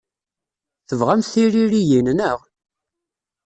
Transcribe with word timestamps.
Tebɣamt 0.87 1.31
tiririyin, 1.33 2.07
naɣ? 2.17 2.39